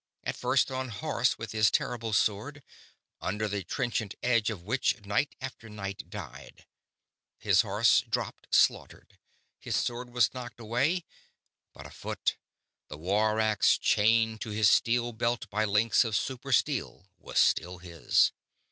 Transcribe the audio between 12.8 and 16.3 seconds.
the war axe chained to his steel belt by links of